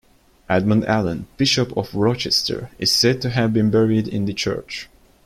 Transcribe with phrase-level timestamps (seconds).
[0.49, 4.89] Edmund Allen, Bishop of Rochester, is said to have been buried in the church.